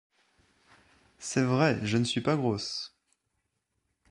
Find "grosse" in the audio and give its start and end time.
2.35-2.95